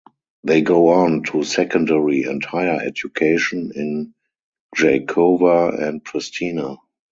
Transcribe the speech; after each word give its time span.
They 0.43 0.61
go 0.63 0.87
on 0.87 1.21
to 1.25 1.43
secondary 1.43 2.23
and 2.23 2.43
higher 2.43 2.79
education 2.83 3.71
in 3.75 4.15
Gjakova 4.75 5.79
and 5.79 6.03
Pristina. 6.03 6.79